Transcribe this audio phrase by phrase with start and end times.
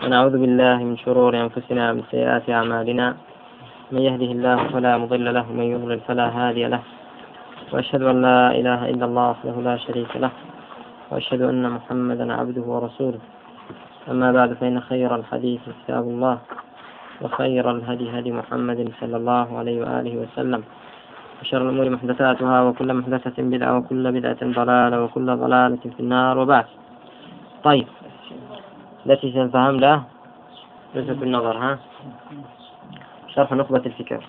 [0.00, 3.06] ونعوذ بالله من شرور أنفسنا ومن سيئات أعمالنا.
[3.92, 6.80] من يهده الله فلا مضل له ومن يضلل فلا هادي له.
[7.72, 10.32] وأشهد أن لا إله إلا الله وحده لا شريك له.
[11.10, 13.20] وأشهد أن محمدا عبده ورسوله.
[14.10, 16.36] أما بعد فإن خير الحديث كتاب الله
[17.20, 20.62] وخير الهدي هدي محمد صلى الله عليه وآله وسلم.
[21.40, 26.66] وشر الأمور محدثاتها وكل محدثة بدعة وكل بدعة ضلالة وكل ضلالة في النار وبعد.
[27.64, 27.86] طيب
[29.10, 30.02] التي سنفهم له
[30.94, 31.78] جزء النظر ها؟
[33.34, 34.22] شرح نخبة الفكر.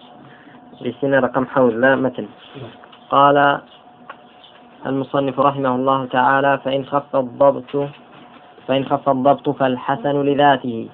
[0.82, 2.26] لسنة رقم حول لا متن.
[3.10, 3.62] قال
[4.86, 7.72] المصنف رحمه الله تعالى فإن خف الضبط
[8.68, 10.90] فإن خف الضبط فالحسن لذاته.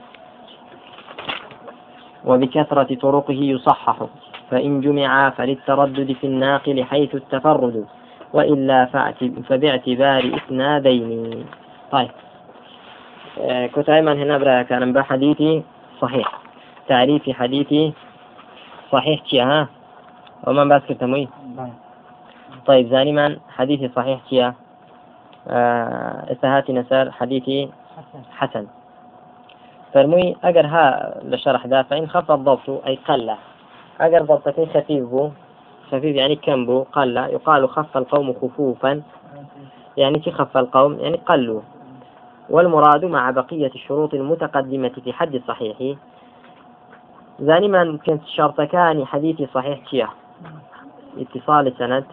[2.25, 3.97] وبكثرة طرقه يصحح
[4.51, 7.85] فإن جمع فللتردد في الناقل حيث التفرد
[8.33, 8.85] وإلا
[9.47, 11.45] فباعتبار إسنادين
[11.91, 12.11] طيب.
[13.41, 15.63] آه، كنت أيمن هنا برا كان بحديثي
[16.01, 16.39] صحيح.
[16.87, 17.93] تعريف حديثي
[18.91, 19.67] صحيح كي ها؟
[20.47, 21.27] ومن بس كتموي
[22.65, 24.51] طيب زاني من حديثي صحيح كي
[25.47, 27.69] آه استهاتي نسال حديثي
[28.31, 28.67] حسن.
[29.93, 33.35] فرموي أجر ها لشرح ذا فإن خف الضبط أي قل.
[34.01, 35.29] أجر ضبطتين خفيف بو
[35.91, 37.17] خفيف يعني كم بو؟ قل.
[37.17, 39.01] يقال خف القوم خفوفا.
[39.97, 41.61] يعني خف القوم؟ يعني قلوا.
[42.49, 45.97] والمراد مع بقية الشروط المتقدمة في حد الصحيح.
[47.39, 48.21] زاني ما كانت
[48.71, 50.07] كان حديثي صحيح كيا
[51.17, 52.05] اتصال السند.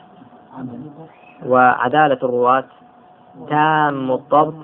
[1.47, 2.65] وعدالة الرواة.
[3.49, 4.55] تام الضبط.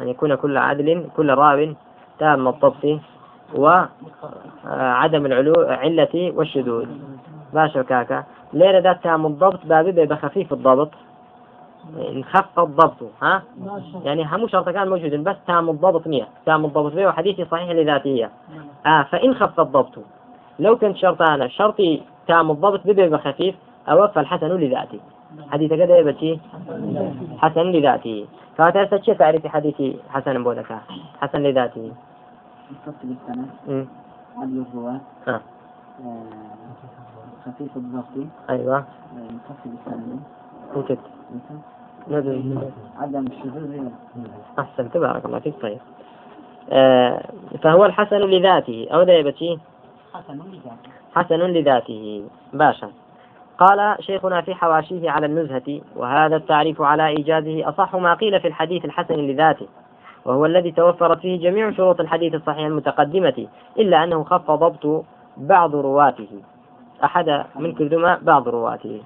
[0.00, 1.74] أن يكون كل عدل كل راو
[2.18, 3.00] تام الضبط.
[3.54, 6.88] وعدم العلو علة والشذوذ.
[7.52, 8.24] باشا كاكا.
[8.52, 10.90] ليرة ذات تام الضبط بابي بخفيف الضبط.
[11.98, 13.42] انخف الضبط ها؟
[14.04, 16.28] يعني همو شرط كان موجود بس تام الضبط مية.
[16.46, 18.30] تام الضبط مية وحديثي صحيح لذاتية.
[18.86, 19.98] آه فإن خف الضبط.
[20.58, 23.54] لو كنت شرط أنا شرطي تام الضبط ببي بخفيف
[23.88, 25.00] أو فالحسن لذاتي.
[25.50, 26.40] حديث كذا يبتي
[27.38, 30.78] حسن لذاته فهذا شيء تعريف حديث حسن بودك
[31.20, 31.92] حسن لذاته
[32.86, 33.46] السنة
[34.36, 35.00] عدل الرواة.
[35.28, 35.40] آه.
[37.46, 38.84] خفيف الضغط أيوة.
[39.12, 40.18] متصل السنة
[40.74, 40.98] وجد.
[42.98, 43.88] عدم الشذوذ.
[44.58, 45.78] أحسنت بارك الله فيك طيب.
[46.70, 47.22] آه
[47.62, 48.88] فهو الحسن لذاته.
[48.90, 49.58] أو ذا يبتي
[50.14, 50.90] حسن لذاته.
[51.14, 52.24] حسن لذاته.
[52.52, 52.88] باشا.
[53.58, 58.84] قال شيخنا في حواشيه على النزهة وهذا التعريف على إيجازه أصح ما قيل في الحديث
[58.84, 59.66] الحسن لذاته
[60.24, 63.46] وهو الذي توفرت فيه جميع شروط الحديث الصحيح المتقدمة
[63.78, 65.04] إلا أنه خف ضبط
[65.36, 66.42] بعض رواته.
[67.04, 69.02] أحد من كلما بعض رواته.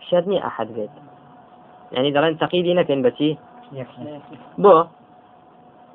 [0.00, 1.05] شدني أحد بيت.
[1.92, 3.38] يعني دران تقيدي نكن بتي
[4.58, 4.84] بو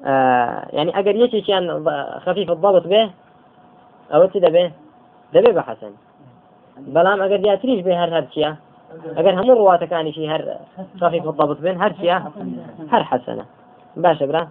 [0.05, 1.85] آه يعني أجر يشي كان
[2.25, 3.11] خفيف الضبط به
[4.13, 4.71] أو تدا به
[5.33, 5.91] دبي بحسن
[6.77, 8.55] بلام أجر ياتريش به هر هر
[9.17, 10.55] أجر هم رواته كان شيء هر
[11.01, 11.93] خفيف الضبط بين هر
[12.91, 13.45] هر حسنة
[13.97, 14.47] باشا برا.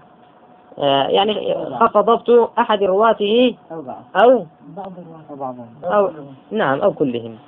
[1.09, 4.03] يعني خف ضبط أحد رواته أو بعض.
[4.21, 4.47] الرواة
[5.85, 6.11] أو
[6.51, 7.39] نعم أو كلهم.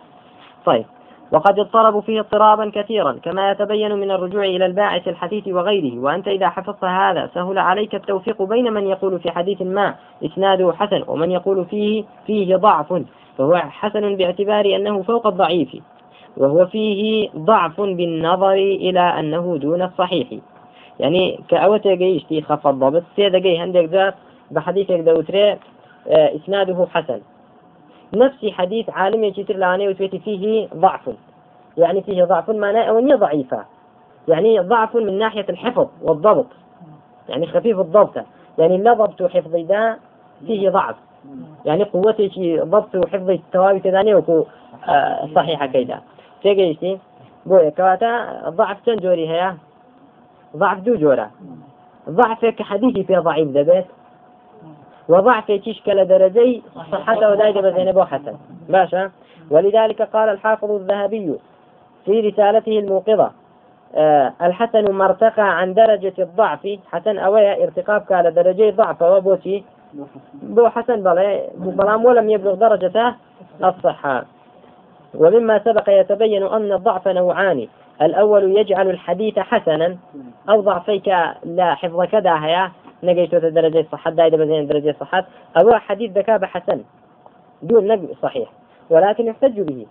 [0.64, 0.84] طيب.
[1.32, 5.98] وقد اضطربوا فيه اضطرابا كثيرا كما يتبين من الرجوع إلى الباعث الحديث وغيره.
[5.98, 9.94] وأنت إذا حفظت هذا سهل عليك التوفيق بين من يقول في حديث ما
[10.24, 13.02] إسناده حسن ومن يقول فيه فيه ضعف.
[13.38, 15.76] فهو حسن باعتبار أنه فوق الضعيف
[16.36, 20.28] وهو فيه ضعف بالنظر إلى أنه دون الصحيح.
[21.00, 24.14] يعني كأوتا جيشتي خف الضبط سيدا جي هندك ذات
[24.50, 25.52] بحديثك دوتري
[26.08, 27.20] آه، إسناده حسن.
[28.14, 31.10] نفس حديث عالم يشتر لاني وتويتي فيه ضعف.
[31.76, 33.64] يعني فيه ضعف معناه أو ضعيفة.
[34.28, 36.46] يعني ضعف من ناحية الحفظ والضبط.
[37.28, 38.24] يعني خفيف الضبط.
[38.58, 39.96] يعني لا ضبط حفظ دا
[40.46, 40.96] فيه ضعف.
[41.64, 44.44] يعني قوتي ضبط وحفظ التوابي تداني وكو
[44.88, 46.00] آه صحيحة كيدا.
[46.42, 46.98] تيجي
[47.46, 49.54] بو كواتا ضعف تنجوري هي
[50.56, 51.16] ضعف دو
[52.10, 53.84] ضعف كحديثي فيه ضعيف دبيت
[55.12, 56.62] وضعف تشكل درجي
[56.92, 58.36] صحته ودايد بزينب حسن.
[58.68, 59.10] باشا
[59.50, 61.38] ولذلك قال الحافظ الذهبي
[62.04, 63.30] في رسالته الموقظة
[63.94, 66.68] آه الحسن ما ارتقى عن درجة الضعف.
[66.92, 69.64] حسن أويا ارتقاب كان درجي ضعف وبوتي
[70.42, 71.02] بو حسن
[71.56, 73.14] بلام ولم يبلغ درجة
[73.64, 74.24] الصحة.
[75.14, 77.68] ومما سبق يتبين أن الضعف نوعان.
[78.02, 79.96] الأول يجعل الحديث حسنا
[80.48, 81.08] أو ضعفيك
[81.44, 82.30] لا حفظ كذا
[83.02, 85.26] هيا نجيت درجة صحة دايدة بزين درجة صحة
[85.56, 86.80] أو حديث ذكاء حسن
[87.62, 88.52] دون نقل صحيح
[88.90, 89.86] ولكن يحتج به.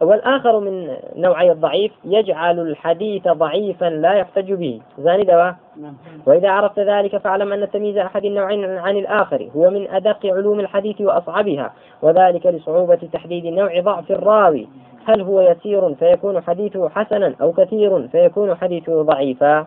[0.00, 4.80] والآخر من نوعي الضعيف يجعل الحديث ضعيفا لا يحتج به.
[4.98, 5.94] زاني دواء؟ نعم.
[6.26, 11.00] وإذا عرفت ذلك فاعلم أن تمييز أحد النوعين عن الآخر هو من أدق علوم الحديث
[11.00, 11.72] وأصعبها
[12.02, 14.68] وذلك لصعوبة تحديد نوع ضعف الراوي.
[15.06, 19.66] هل هو يسير فيكون حديثه حسنا أو كثير فيكون حديثه ضعيفا؟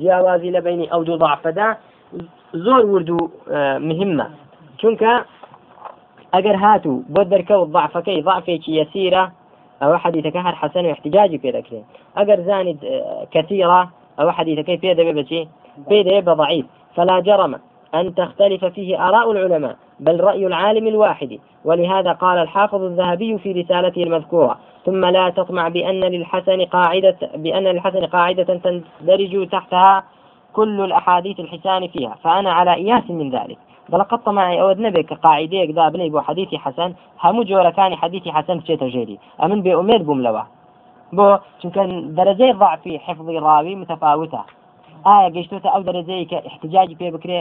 [0.00, 1.68] جیاوازی لە بینی ئەو دوو ضعفەدا
[2.64, 3.18] زۆر ورد و
[3.50, 4.26] آه، مهمة
[4.80, 5.12] چونکە
[6.34, 9.24] ئەگەر هاتوو بۆ دەرکەوت ضعفەکەی ضعفێکی یەسیرە
[9.82, 11.86] ئەوە حەدیثەکە هەر حەسەن و احتجاجی پێ دەکرێت.
[12.18, 13.80] ئەگەر زانید آه، كثيرة
[14.20, 15.48] أو حديثكي في دبي بشي
[15.88, 17.52] في دبي ضعيف فلا جرم.
[17.94, 21.38] أن تختلف فيه آراء العلماء بل رأي العالم الواحد.
[21.64, 28.06] ولهذا قال الحافظ الذهبي في رسالته المذكورة ثم لا تطمع بأن للحسن قاعدة بأن للحسن
[28.06, 30.04] قاعدة تندرج تحتها
[30.52, 33.58] كل الأحاديث الحسان فيها فأنا على إياس من ذلك.
[33.88, 36.94] بل قد طمعي أود نبيك قاعدة ذا بني بو حسن
[37.24, 40.46] هم جورا كان حديثي حسن بشيت جيري أمن بأمير بملوه
[41.16, 41.26] بۆ
[41.60, 41.82] چونکە
[42.18, 44.42] دەرەجەی ضعفی حفظی ڕاوی متفاوتە
[45.06, 47.40] ئایا گەیشتوتە ئەو دەرەجەی کە احتجاجی پێ بکرێ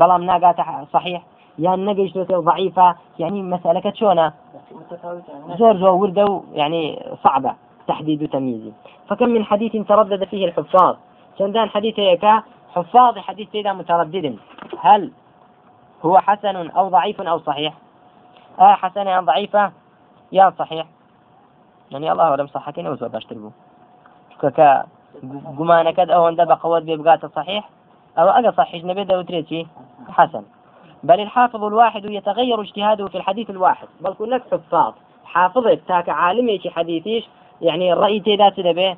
[0.00, 1.20] بەڵام ناگاتە صحیح
[1.58, 2.88] یان نەگەیشتوتە ضعیفە
[3.22, 4.26] يعني مەسألەکە چۆنە
[5.60, 6.82] زۆر زۆر وردە و يعني
[7.24, 7.52] صعبة.
[7.88, 8.72] تحديد تمييزه
[9.08, 10.96] فكم من حديث تردد فيه الحفاظ.
[11.38, 12.26] شندان حديث هيك
[12.74, 14.36] حفاظ حديث إذا متردد.
[14.80, 15.12] هل
[16.04, 17.74] هو حسن أو ضعيف أو صحيح؟
[18.60, 19.72] آه حسن أم ضعيفة
[20.32, 20.86] يا صحيح.
[21.90, 22.96] يعني الله أعلم صحكين أو
[24.40, 24.68] چونکە کە
[25.58, 27.64] گومانەکەت ئەوەندە بە قەوت بێ بگاتە صحيح.
[28.18, 29.66] أو أجا صحيح نبي دوتريتي
[30.08, 30.42] حسن.
[31.02, 33.88] بل الحافظ الواحد يتغير اجتهاده في الحديث الواحد.
[34.00, 34.92] بل كلك حفاظ.
[35.24, 37.28] حافظ تاك عالم يشي حديثيش.
[37.62, 38.96] يعني الرأي تيدا تدبه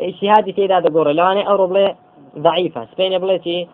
[0.00, 1.94] اجتهادي تيدا دقور لو أنا أورو بلي
[2.38, 2.86] ضعيفة.
[2.92, 3.68] سبين بليتي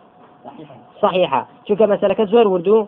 [1.02, 1.46] صحيحة.
[1.68, 2.86] شو كمسألة كزور وردو.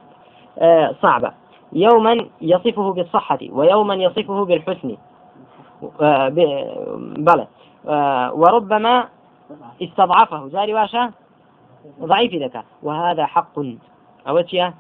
[0.59, 1.33] آه صعبة.
[1.73, 4.97] يوما يصفه بالصحة ويوما يصفه بالحسن.
[6.01, 6.29] آه
[6.99, 7.47] بلى.
[7.89, 9.09] آه وربما
[9.83, 10.49] استضعفه.
[10.49, 11.11] جاري واشا
[12.01, 13.59] ضعيف ذكاء وهذا حق.
[14.29, 14.75] أوتيا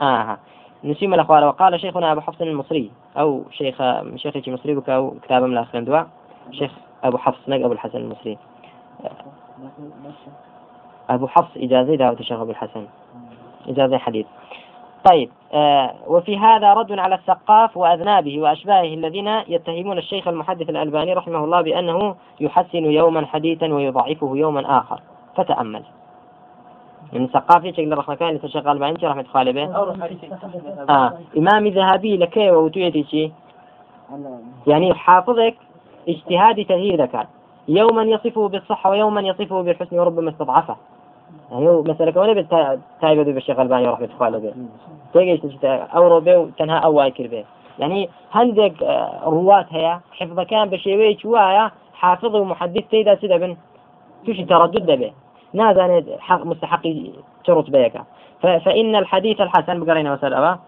[0.00, 0.38] آه.
[0.84, 3.82] نسيم الأخوار وقال شيخنا أبو حفص المصري أو شيخ
[4.16, 6.06] شيخ مصري بك أو كتاب من الآخرين دواء.
[6.50, 6.72] شيخ
[7.04, 8.38] أبو حفص نق أبو الحسن المصري.
[11.10, 12.86] أبو حفص إجازة دعوة الشيخ أبو الحسن.
[13.68, 14.26] إجازة حديث.
[15.10, 21.44] طيب آه وفي هذا رد على السقاف وأذنابه وأشباهه الذين يتهمون الشيخ المحدث الألباني رحمه
[21.44, 25.00] الله بأنه يحسن يوما حديثا ويضعفه يوما آخر.
[25.42, 25.82] فتأمل.
[27.12, 29.76] من ثقافي شكل رخنا كان لتشغل ما انت رحمة خالبه
[30.90, 31.18] آه.
[31.38, 33.32] إمام ذهبي لكي ووتويتي شي؟
[34.66, 35.54] يعني حافظك
[36.08, 37.26] اجتهادي تغيير ذكر
[37.68, 40.76] يوما يصفه بالصحة ويوما يصفه بالحسن وربما استضعفه.
[41.50, 44.52] يعني مثلا كونه بتايبه بالشيخ الباني رحمة الله عليه.
[45.12, 47.44] تيجي أو بي وتنها أو وايكر بي
[47.78, 50.00] يعني هندك آه، رواة هيا.
[50.12, 53.56] حفظ كان بشيوي شوايا حافظ ومحدث تيدا سيدا بن
[54.26, 55.12] توشي تردد به
[55.52, 56.82] نازل حق مستحق
[57.44, 58.02] ترت بيك.
[58.42, 60.58] فإن الحديث الحسن بقرينا مسألة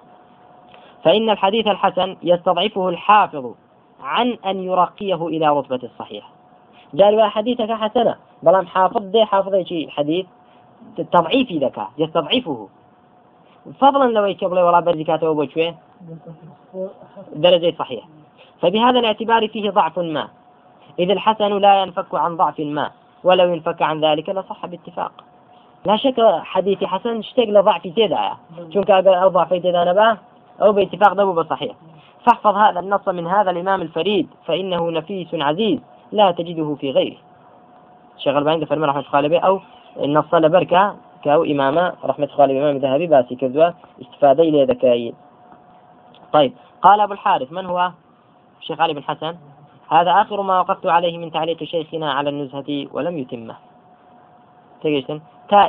[1.05, 3.55] فإن الحديث الحسن يستضعفه الحافظ
[4.03, 6.29] عن أن يرقيه إلى رتبة الصحيح.
[6.95, 8.17] جاء حديثك حسنة.
[8.43, 10.27] بلام حافظ دي حافظ شيء حديث
[11.13, 12.69] تضعيفي ذكاء يستضعفه.
[13.81, 15.75] فضلا لو يكبل ولا برزكاته وبوشوه
[17.33, 18.05] درجة صحيح
[18.61, 20.29] فبهذا الاعتبار فيه ضعف ما.
[20.99, 22.91] إذ الحسن لا ينفك عن ضعف ما.
[23.25, 25.13] ولو انفك عن ذلك لصح باتفاق.
[25.87, 28.33] لا شك حديث حسن اشتاق لضعف تيدا
[28.75, 30.19] شنك أو ضعف تيدا نباه
[30.63, 31.77] أو باتفاق ضبو بصحيح.
[32.27, 35.81] فاحفظ هذا النص من هذا الإمام الفريد فإنه نفيس عزيز
[36.13, 37.17] لا تجده في غيره.
[38.19, 39.61] شغل بعند فرمي رحمة خالبه أو
[39.97, 43.71] النص لبركة كأو إمامة رحمة خالي إمام ذهبي باسي كردوا
[44.03, 45.15] استفادة إلى ذكائي.
[46.33, 46.53] طيب
[46.83, 47.91] قال أبو الحارث من هو؟
[48.61, 49.37] الشيخ علي بن حسن.
[49.93, 53.57] هذا آخر ما وقفت عليه من تعليق شيخنا على النزهة ولم يتمه.
[54.83, 55.69] تجيشن تا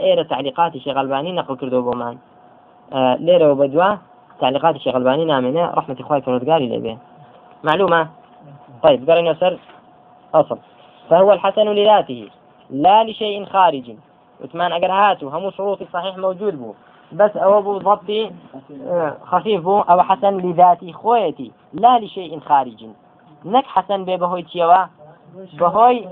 [1.01, 2.17] ألباني نقل كردو بومان
[2.93, 3.95] آه ليرة وبدوا
[4.39, 5.65] تعليقات الشيخ ألباني نامنة.
[5.65, 6.99] رحمة إخوائي كردقاري لبين
[7.63, 8.07] معلومة؟
[8.83, 9.59] طيب قرأنا سر
[10.33, 10.57] أصل.
[11.09, 12.29] فهو الحسن لذاته
[12.69, 13.95] لا لشيء خارج.
[14.41, 15.29] وثمان أجر هاتو.
[15.29, 16.73] هم شروط صحيح موجود بو.
[17.11, 18.31] بس أو بو ضبطي
[18.87, 19.79] آه، خفيف بو.
[19.79, 22.85] أو حسن لذاتي خويتي لا لشيء خارج.
[23.45, 24.85] نك حسن بي بهوي تيوا
[25.53, 26.07] بهوي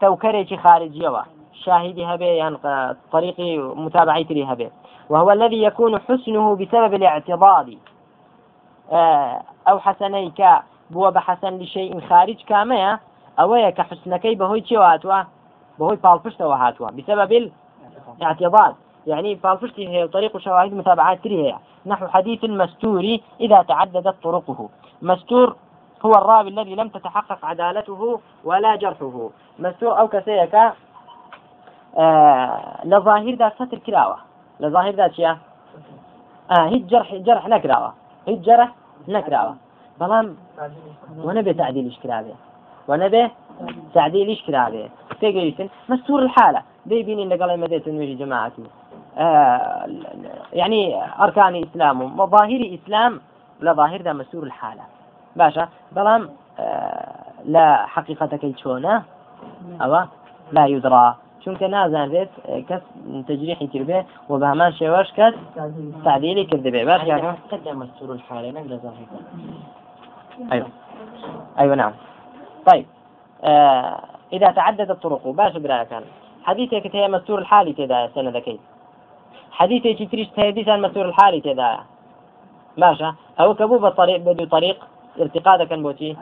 [0.00, 1.20] توكري خارجيوا
[1.64, 2.56] شاهدي هبه يعني
[3.12, 4.70] طريقي متابعتي لي هبه
[5.10, 7.78] وهو الذي يكون حسنه بسبب الاعتضاد.
[8.92, 10.42] آه، أو حسنيك
[10.90, 13.00] بو بحسن لشيء خارج كامية
[13.40, 15.22] أو كحسنكي بهوي تيواتوا
[15.78, 16.92] بهوي بالبشتەوە هاتووە.
[16.92, 17.50] بسبب
[18.18, 18.74] الاعتضاد.
[19.06, 24.68] يعني فالفشتي هي طريق شواهد متابعات تري هي نحو حديث المستور إذا تعددت طرقه.
[25.02, 25.56] مستور
[26.04, 29.30] هو الراوي الذي لم تتحقق عدالته ولا جرحه.
[29.58, 30.58] مستور أو كسيك
[31.98, 34.16] آه لظاهر ذا ستر كراوة.
[34.60, 35.30] لظاهر ذا شيء؟
[36.50, 37.94] آه هي جرح جرح نكراوة
[38.28, 38.74] هي جرح
[39.08, 39.56] نكراوة
[40.00, 40.36] بلام
[41.16, 42.34] ونبي تعديل إشكرابه
[42.88, 43.30] ونبي
[43.94, 44.88] تعديل إشكرابه
[45.20, 46.62] تيجي مستور الحالة.
[46.86, 48.62] بيبيني إن قال مديت نوجي جماعتي.
[49.18, 49.86] آه
[50.52, 53.20] يعني أركان إسلام وظاهر إسلام
[53.60, 54.82] لظاهر ذا مستور الحالة.
[55.36, 59.02] باشا بلام آه لا حقيقتك شونه
[59.80, 60.04] أو
[60.52, 61.14] لا يدرى.
[61.44, 62.32] چونکە نازانرێت
[62.68, 62.82] کەس
[63.28, 63.90] تجریحی کرد
[64.28, 65.34] و بە هەمان شێوەش کەس
[66.04, 67.00] تعدیلی کرد بێ باش
[67.52, 69.08] قدم مستور الحالة نقدر ظاهر
[70.52, 70.68] أيوة.
[71.58, 71.92] أيوة نعم.
[72.66, 72.86] طيب
[73.44, 74.00] آه
[74.32, 76.02] إذا تعددت الطرق باش برا كان
[76.44, 78.58] حديثك هي مستور الحالي تدا سنة ذكي
[79.52, 81.70] حديثك تريش تهديسان مستور الحالي تدا
[82.78, 84.78] باشا أو كبو بالطريق بدو طريق.
[85.20, 86.16] ارتقاء كان بوتي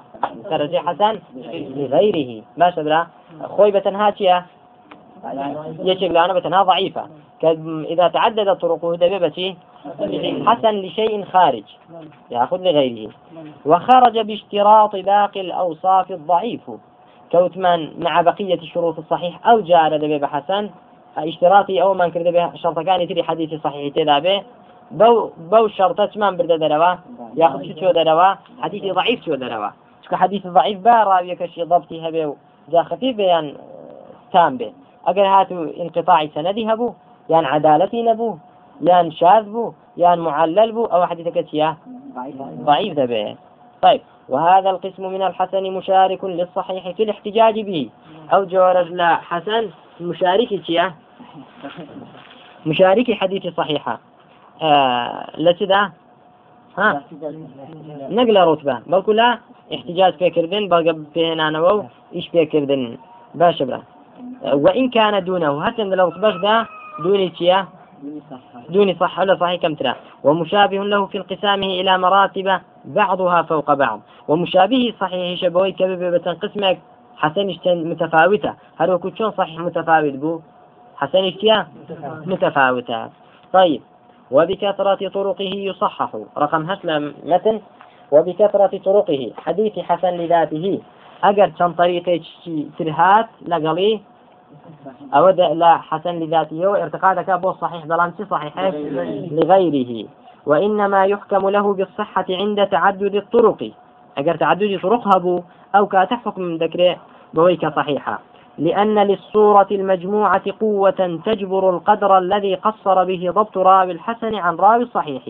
[0.51, 1.19] درجة حسن
[1.77, 2.43] لغيره.
[2.57, 3.07] باشا برا
[3.45, 4.45] خوي بتنهاتيا
[5.85, 7.09] يشيك لأنا بتنها ضعيفة.
[7.93, 9.57] إذا تعدد طرقه دبيبتي
[10.47, 11.65] حسن لشيء خارج.
[12.31, 13.11] يأخذ لغيره.
[13.67, 16.71] وخرج باشتراط باقي الأوصاف الضعيف.
[17.33, 20.71] كوتمان مع بقية الشروط الصحيح أو جاء دبيب حسن.
[21.17, 24.43] اشتراطي أو من كرد شرط كان يتري حديث صحيح تدابه
[24.91, 26.95] بو بو شرطة من برد دروا
[27.37, 29.71] ياخذ شو دروا حديث ضعيف شو دروا
[30.11, 32.35] شو حديث ضعيف با راوية كشي ضبطي هبه
[32.69, 33.55] جا خفيف بيان
[34.33, 34.73] تام به.
[35.07, 36.95] ئەگەر هاتو انقطاعی سەنەدی هەبوو
[37.29, 38.39] یان عدالەتی نەبوو
[38.81, 41.71] یان شاذ بوو یان معلل بوو أو حديثك چیە
[42.69, 43.25] ضعيف دەبێ
[43.83, 47.89] طيب وهذا القسم من الحسن مشارك للصحيح في الاحتجاج به.
[48.33, 50.93] أو جورج لا حسن مشارك تيا
[52.67, 53.99] مشارك حديث صحيحة
[54.63, 55.91] آه لسدا
[56.79, 57.03] ها؟
[58.11, 58.79] نقل رتبة.
[58.87, 59.39] بل لا
[59.75, 61.85] احتجاج فكردن بل بينانو
[62.15, 62.99] إيش فكردن
[63.35, 63.83] باش برا.
[64.53, 66.67] وإن كان دونه حتى لو ده
[67.03, 67.67] دوني تيا
[68.69, 74.01] دوني صح ولا صحيح كم ترى؟ ومشابه له في انقسامه إلى مراتب بعضها فوق بعض.
[74.29, 76.79] ومشابه صحيح شبوي كبير بتنقسمك
[77.17, 78.55] حسن متفاوتة.
[78.77, 80.41] هل شلون صحيح متفاوت بو؟
[80.97, 81.67] حسن اشتيا
[82.27, 83.11] متفاوتة.
[83.53, 83.83] طيب.
[84.31, 86.17] وبكثرة طرقه يصحح.
[86.39, 87.61] رقم هسلم متن.
[88.13, 89.33] وبكثرة طرقه.
[89.37, 90.81] حديث حسن لذاته.
[91.25, 92.21] أجر كم طريقة
[92.79, 94.01] ترهات؟ لقلي
[95.15, 96.67] أو لا حسن لذاته.
[96.67, 98.53] وارتقادك بو صحيح بلان صحيح؟
[99.33, 100.09] لغيره.
[100.47, 103.71] وإنما يحكم له بالصحة عند تعدد الطرق.
[104.19, 105.41] أجر تعدد طرقها بو.
[105.75, 106.97] أو كاتح حكم ذكره.
[107.35, 108.21] بويك صحيحة.
[108.59, 115.23] لأن للصورة المجموعة قوة تجبر القدر الذي قصر به ضبط راوي الحسن عن راوي الصحيح.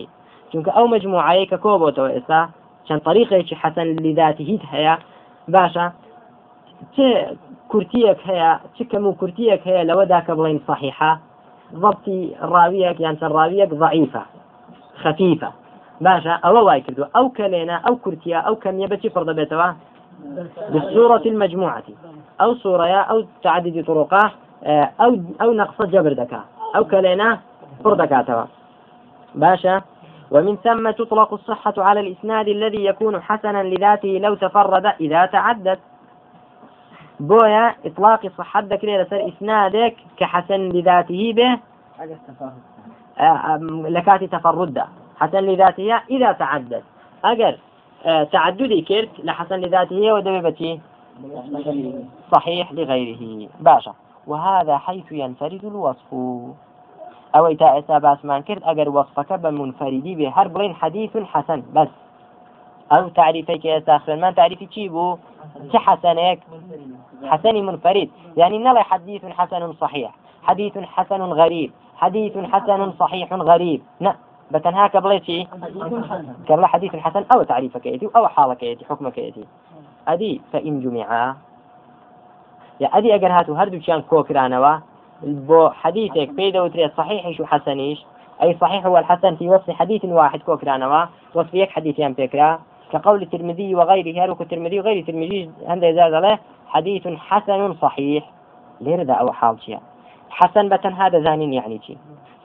[0.53, 2.49] چونك أو مجموعة كوبو توئسا
[2.85, 4.97] عشان طريقة حسن لذاته هي
[5.47, 5.91] باشا
[7.71, 11.11] کورتیەک هەیە؟ چ کەم و کورتیەک هەیە لەوەدا کە بڵین صحیحە؟
[11.81, 12.19] ضبطی
[12.51, 14.23] ڕاویەک یان چەند ڕاویەک ضعیفە.
[15.01, 15.49] خەفیفە.
[16.05, 18.87] باشە ئەوە وای کردو ئەو کەلێنە ئەو کورتیا ئەو کەمیە
[20.73, 21.83] بالصورة المجموعة.
[22.41, 24.31] أو صورة أو تعدد طرقه
[25.01, 26.41] أو أو نقص جبر دكا
[26.75, 27.39] أو كلينا
[27.83, 28.47] فردكاتها
[29.35, 29.81] باشا.
[30.31, 35.79] ومن ثم تطلق الصحة على الإسناد الذي يكون حسنا لذاته لو تفرد إذا تعدد.
[37.19, 41.59] بويا إطلاق صحة ذكري لسر إسنادك كحسن لذاته به.
[43.19, 43.57] آه،
[43.89, 44.83] لكاتي تفرد.
[45.19, 46.83] حسن لذاته إذا تعدد.
[47.25, 47.57] أجر
[48.05, 50.79] آه، تعددي كرت لحسن لذاته ودبيبتي
[52.31, 53.93] صحيح لغيره باشا.
[54.27, 56.13] وهذا حيث ينفرد الوصف.
[57.35, 60.33] أو إتا باس من كرت أجر وصفك بمنفردي به.
[60.35, 61.63] هربرين حديث حسن.
[61.73, 61.87] بس.
[62.91, 65.17] أو تعريفك يا ساخر ما تعريفي تشيبو
[65.73, 66.39] كحسنك
[67.23, 68.09] حسن منفرد.
[68.37, 70.11] يعني نلا حديث حسن صحيح.
[70.43, 71.71] حديث حسن غريب.
[71.95, 73.81] حديث حسن صحيح غريب.
[73.99, 74.15] لا
[74.51, 75.47] بتنهاك بليتي
[76.47, 77.25] كلا حديث حسن.
[77.33, 79.45] أو تعريفك يأتي أو حالك يأتي حكمك يأتي.
[80.07, 81.35] أدي فإن جمعا
[82.79, 84.77] يا أدي أجر هاتو هردو كان كوكرانوا
[85.23, 88.05] بو حديثك بيدا وتري صحيح شو حسنيش
[88.41, 92.59] أي صحيح هو الحسن في وصف حديث واحد كوكرانوا وصف يك حديث يام فكرة
[92.91, 98.31] كقول الترمذي وغيره هل الترمذي وغير الترمذي عند إزاز له حديث حسن صحيح
[98.81, 99.79] ليرد أو حال شيء
[100.29, 101.97] حسن بتن هذا زانين يعني شيء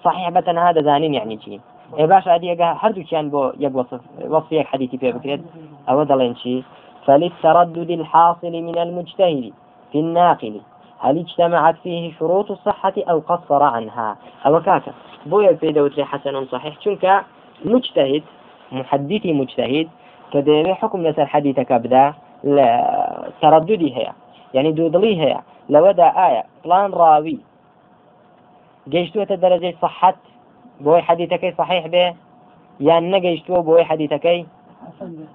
[0.04, 1.60] صحيح بتن هذا زانين يعني شيء
[1.98, 5.40] إيه باش أدي هردو كان بو يق وصف وصف حديثي في بكرة
[5.88, 6.64] أو دلين شيء
[7.06, 9.52] فللتردد الحاصل من المجتهد
[9.92, 10.60] في الناقل
[10.98, 14.92] هل اجتمعت فيه شروط الصحة أو قصر عنها؟ أو كاكا
[15.26, 16.80] بويا في دوتري حسن صحيح.
[16.80, 17.24] شنك
[17.64, 18.22] مجتهد
[18.72, 19.88] محدثي مجتهد
[20.32, 22.14] كديري حكم لسر حديثك بدا
[23.42, 24.12] ترددي هي
[24.54, 27.38] يعني دودلي هي لو دا آية فلان راوي.
[28.88, 30.16] جيشتوة درجة صحت
[30.80, 32.14] بوي حديثك صحيح به؟
[32.80, 34.46] يعني نجيشتوه بوي حديثك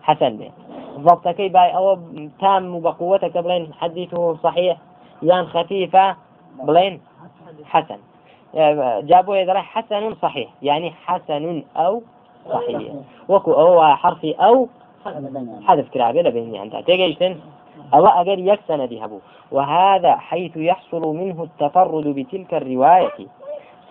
[0.04, 0.52] حسن به.
[1.00, 1.98] ضبطك باي أو
[2.40, 4.78] تام بقوتك بلين حديثه صحيح
[5.22, 6.16] يان خفيفة
[6.64, 7.02] بلين
[7.66, 7.98] حسن.
[9.08, 12.02] جابوا يدري حسن صحيح يعني حسن أو
[12.50, 12.82] صحيح.
[13.30, 14.68] وكو أو حرفي أو
[15.68, 17.36] حذف كرابي لبين يعني تيجيشتن
[17.94, 19.20] الله أجر يكسن ذهبوا
[19.52, 23.28] وهذا حيث يحصل منه التفرد بتلك الرواية.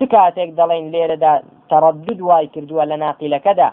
[0.00, 3.72] سكاتك دلين ليرة دا تردد واي كردوا لناقل كذا.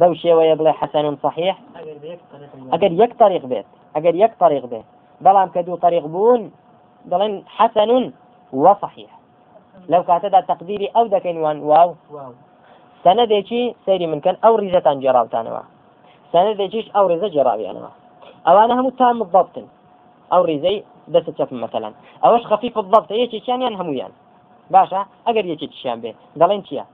[0.00, 1.54] بەو شێوەیە بڵێ حەسەن صحیح؟
[2.72, 4.86] ئەگەر یەک طریق بێت ئەگەر یەک طریق بێت
[5.24, 6.42] بەڵام کە دوو طریق بوون
[7.10, 7.90] دەڵێن حەسەن
[8.64, 9.10] وصحیح
[9.92, 11.90] لەو کاتەدا تەقدیری ئەو دەکەین وان واو.
[13.04, 15.62] سەنەدێکی سەیری منکەن ئەو ریزەتان جێراوتانەوە.
[16.32, 17.90] سەنەدێکیش ئەو ڕێزە جێراویانەوە.
[18.46, 19.66] ئەوانە هەموو تام بەبتن
[20.32, 20.78] ئەو ریزەی
[21.14, 24.12] دەست چەپم مەمثلەن ئەوەش خەفی بەبتە یەکێکیانیان هەمویان
[24.74, 26.12] باشە ئەگەر یەکێکیان بێ.
[26.40, 26.84] دەڵێن چییە؟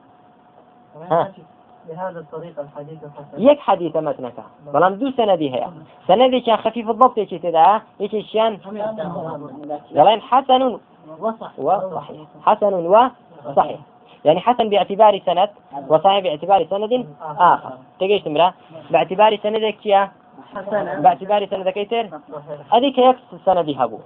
[1.88, 2.98] بهذا الطريق الحديث
[3.38, 4.34] يك حديث متنك
[4.74, 5.68] بلام دو سندي هي
[6.08, 8.58] سندي كان خفيف الضبط يجي تدا يجي شان.
[9.90, 10.78] دلين حسن
[11.18, 13.80] وصحيح حسن وصحيح
[14.24, 15.50] يعني حسن باعتبار سند
[15.88, 17.72] وصحيح باعتبار سند آخر.
[18.00, 18.54] تجيش تمرة
[18.90, 20.10] باعتبار سندك يا
[21.04, 22.20] باعتبار سند كيتر؟
[22.72, 23.98] هذيك يكس سندي هبو.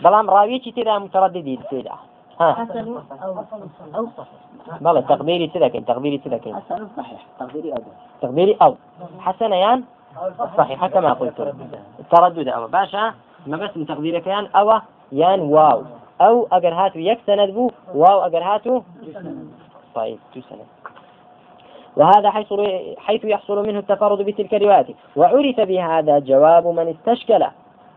[0.00, 1.92] بلام راوي تدا مترددي تدا.
[2.38, 3.34] حسن أو
[3.94, 7.82] أو صحيح بلى تقديري تذكر تقديري حسن صحيح تقديري أو.
[8.22, 8.76] تقديري أو.
[9.18, 9.84] حسن يان؟
[10.56, 11.54] صحيح كما قلت.
[12.00, 12.66] التردد أو.
[12.68, 13.14] باشا
[13.46, 14.46] ما بس من تقديرك يان.
[14.46, 14.80] أو
[15.12, 15.82] يان واو.
[16.20, 17.70] أو أجر هاتو يك سند بو.
[17.94, 18.82] واو أجر هاتو
[19.94, 20.66] طيب تو سند.
[21.96, 22.52] وهذا حيث
[22.98, 24.86] حيث يحصل منه التفرد بتلك الروايات
[25.16, 27.46] وعرف بهذا جواب من استشكل.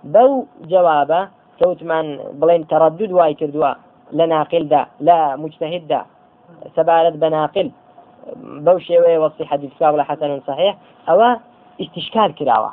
[0.04, 1.28] بو جوابه
[1.64, 3.74] كوت من بلين تردد واي كردوا.
[4.12, 6.02] لا ناقل دا لا مجتهد دا
[6.76, 7.72] سبالت بناقل.
[8.66, 10.76] بو شێوەیە وەسی حەدیثکا ولا حسن صحيح
[11.10, 11.20] أو
[11.84, 12.72] استشكال كراوة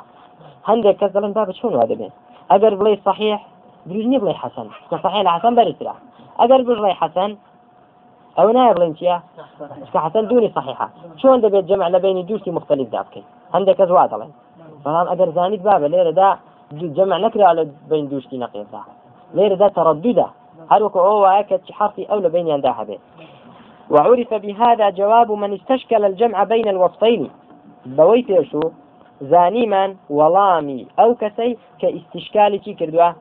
[0.69, 2.13] هەندێک کەس دەڵێن با بچۆن وا دەبێت
[2.51, 3.39] ئەگەر بڵێ صحيح
[4.21, 4.67] بڵێ حەسەن.
[4.89, 5.21] کە صحيح
[5.57, 5.95] بەرزرا.
[6.39, 7.31] ئەگەر بڵێ حەسەن
[8.37, 9.17] ئەو نایە بڵێن چیە؟
[9.93, 10.87] کە حەسەن دونی صحيحة
[11.19, 14.31] چۆن دەبێت جمع لە بینی دوشتی مختلف دا بکەین هەندێک کەس وا دەڵێن.
[14.83, 16.29] بەڵام ئەگەر زانیت بابە لێرەدا
[16.97, 18.81] جمع نەکرا لە بین دوشتی نەقێدا
[19.37, 19.67] لێرەدا
[20.69, 22.97] تەڕدودا هل وقعوا حرف أولى بين ينداها به
[23.89, 27.29] وعرف بهذا جواب من استشكل الجمع بين الوصفين.
[27.85, 28.59] بويت شو
[29.21, 30.87] زانيما ولامي.
[30.99, 33.11] أو كسي كاستشكال كي كردوا؟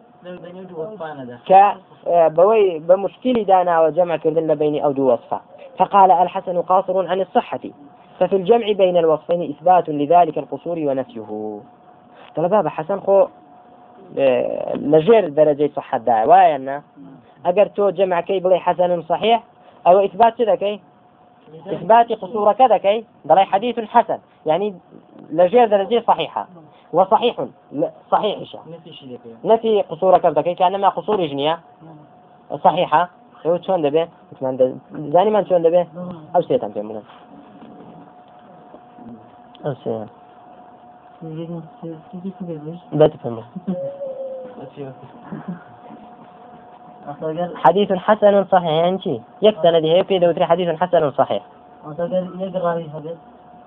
[1.48, 1.76] ك
[2.08, 5.40] بوي بمشكل دانا وجمع كردن بين أو دو وصفة.
[5.78, 7.60] فقال الحسن قاصر عن الصحة.
[8.20, 11.60] ففي الجمع بين الوصفين إثبات لذلك القصور ونفيه.
[12.36, 13.26] طلبها حسن خو
[14.74, 16.82] لجير درجة صحة دا وايا
[17.46, 19.38] ئەگەر تۆ جەمعەکەی بڵێ حەسەن صحيح
[19.86, 20.80] أو إثبات كذا
[21.66, 24.74] إثبات قصور كذا كي؟ بڵێ حديث حسن يعني
[25.30, 26.48] لجير درجة صحيحة
[26.92, 27.46] وصحيح
[28.10, 28.38] صحيح
[29.44, 31.60] نفي قصور كذا كي كأنما قصور جنية
[32.64, 33.08] صحيحة؟
[33.46, 34.06] هو شلون دبي
[34.92, 35.86] زاني من شلون دبي
[36.36, 37.02] أو في منا
[39.66, 39.74] أو
[47.54, 51.42] حديث حسن صحيح يعني شي يك سند هي في دوتري حديث حسن صحيح.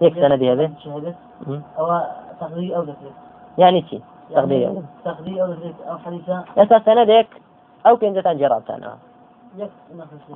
[0.01, 0.71] يك سند هذا.
[1.79, 2.01] أو
[2.39, 3.11] تقدير أو ذكر
[3.57, 4.01] يعني شي
[4.35, 7.27] تقدير يعني تقدير أو ذكر أو حديثة يسا سندك
[7.87, 8.97] أو كنت جربت أنا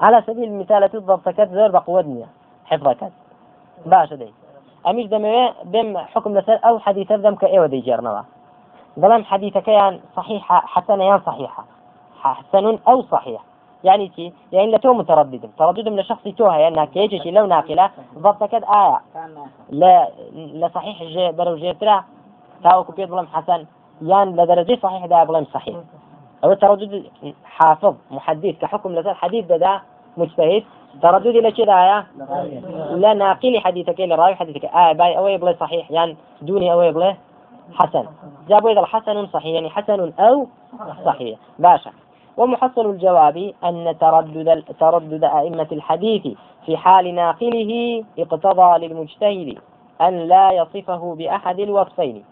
[0.02, 2.26] على سبيل المثال تضبط كت زور بقوة
[2.66, 3.12] حفظك.
[3.86, 4.34] باش دي
[4.88, 8.26] أميش دم دم حكم لسر أو حديث دم كأيوة دي جرنا
[8.98, 11.64] بلام حديثك يعني صحيحة حسنة يعني صحيحة.
[12.24, 13.42] حسن أو صحيح.
[13.84, 15.50] يعني تي يعني لتو متردد.
[15.58, 19.02] تردد من شخص توها يعني كيجي لو ناقلة ضبط كد آية.
[19.70, 22.04] لا لا صحيح جي برو جي ترى
[22.64, 23.66] تاو كبير بلم حسن
[24.02, 25.76] يعني لدرجة صحيح ده بلم صحيح.
[26.44, 27.04] أو التردد
[27.46, 29.82] حافظ محدث كحكم لسان حديث ده
[30.18, 30.64] مجتهد.
[31.02, 32.08] تردد إلى كذا آية؟
[32.96, 34.66] لا ناقل حديثك إلى راوي حديثك.
[34.66, 37.16] آية باي أو يبلي صحيح يعني دوني أو يبلي
[37.74, 38.06] حسن.
[38.50, 40.48] جابوا إذا حسن صحيح يعني حسن أو
[41.06, 41.40] صحيح.
[41.60, 41.92] باشا.
[42.40, 46.28] ومحصل الجواب أن تردد تردد أئمة الحديث
[46.66, 49.58] في حال ناقله اقتضى للمجتهد
[50.02, 52.24] أن لا يصفه بأحد الوصفين.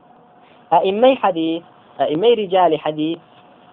[0.74, 1.64] أئمي حديث
[2.02, 3.20] أئمي رجال حديث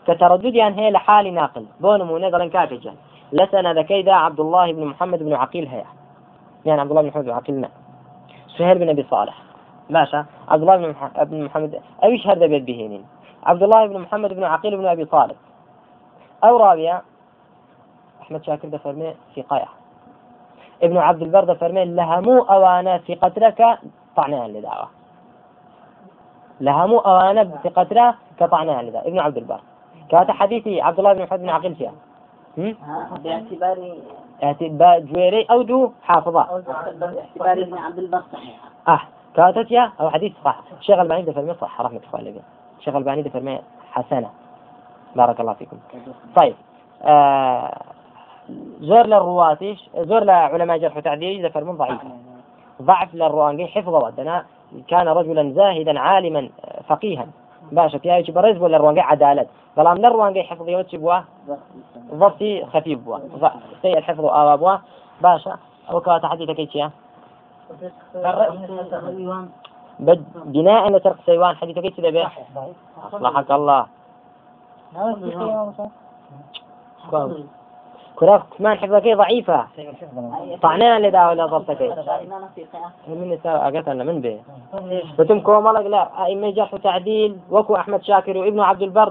[0.07, 1.67] كتردد يعني هي لحال ناقل.
[1.81, 2.95] بون منظرا كاكجا
[3.33, 5.87] لسنا ذكيدا عبد الله بن محمد بن عقيل هيا.
[6.67, 7.71] يعني عبد الله بن محمد بن عقيل نعم
[8.59, 9.35] سهيل بن أبي صالح.
[9.91, 10.25] باشا.
[10.49, 13.05] عبد الله بن مح- بن محمد أو يشهر ذا بيت بهينين؟
[13.43, 15.37] عبد الله بن محمد بن عقيل بن أبي طالب.
[16.45, 17.03] أو رابعة
[18.23, 19.69] أحمد شاكر ده فرمي في قاية
[20.83, 23.79] ابن عبد البر ده فرمي لهمو أوانا في قتلك
[24.17, 24.89] طعنان لدعوة.
[26.61, 29.07] لهمو أوانا في قتله كطعنان لدعوة.
[29.07, 29.61] ابن عبد البر.
[30.11, 31.93] كانت حديثي عبد الله بن محمد بن عقيل فيها.
[32.59, 32.77] هم؟
[33.25, 33.97] باعتبار
[34.43, 36.63] اعتبار جويري أو جو حافظة.
[37.01, 38.57] باعتبار ابن عبد البر صحيح.
[38.89, 39.01] آه
[39.37, 42.43] كانت يا أو حديث صح الشيخ الباني ده فرمي صح رحمة الله
[42.79, 43.61] الشيخ الباني ده فرمي
[43.93, 44.31] حسنة.
[45.17, 45.77] بارك الله فيكم.
[46.37, 46.55] طيب
[47.03, 47.81] آه
[48.81, 52.01] زور للرواتيش زور لعلماء جرح وتعديل إذا فرمون ضعيف.
[52.83, 54.45] ضعف للروانجي حفظه ودنا
[54.89, 57.27] كان رجلا زاهدا عالما آه، فقيها.
[57.73, 59.47] باشا في إيش برز ولا الروانجي عدالة.
[59.77, 61.21] بلام للروانجي حفظ يوتش بوا
[62.15, 63.19] ضبطي خفيف بوا
[63.83, 64.77] سيء الحفظ وآوا بوا
[65.21, 65.57] باشا
[65.91, 66.91] أو كواتا حديثك إيش يا.
[70.01, 72.01] بد بناء على ترك سيوان حديثك إيش
[73.13, 73.87] أصلحك الله.
[78.17, 79.67] كراف كمان حفظك ضعيفة.
[80.63, 81.83] طعنان لدا ولا ضبطك؟
[83.09, 84.41] من نساء أقتلنا من به
[85.19, 86.25] بتم كومالك لا.
[86.25, 89.09] أئمة جرح وتعديل وكو أحمد شاكر وابن عبد البر